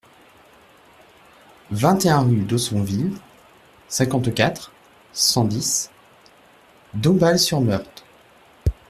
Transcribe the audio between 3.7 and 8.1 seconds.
cinquante-quatre, cent dix, Dombasle-sur-Meurthe